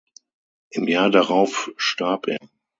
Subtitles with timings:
[0.71, 2.39] Im Jahr darauf starb er.